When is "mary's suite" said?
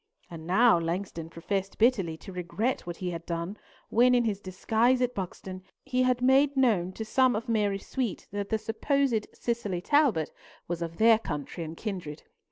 7.47-8.25